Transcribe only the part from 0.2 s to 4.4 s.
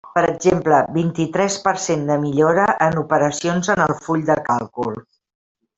exemple, vint-i-tres per cent de millora en operacions en el full